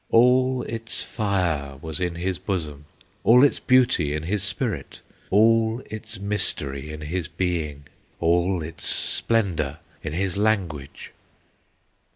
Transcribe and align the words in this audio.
All 0.09 0.63
its 0.63 1.03
fire 1.03 1.77
was 1.79 1.99
in 1.99 2.15
his 2.15 2.39
bosom, 2.39 2.85
All 3.23 3.43
its 3.43 3.59
beauty 3.59 4.15
in 4.15 4.23
his 4.23 4.41
spirit, 4.41 4.99
All 5.29 5.83
its 5.91 6.17
mystery 6.19 6.89
in 6.91 7.01
his 7.01 7.27
being, 7.27 7.83
All 8.19 8.63
its 8.63 8.83
splendor 8.87 9.77
in 10.01 10.13
his 10.13 10.37
language! 10.37 11.11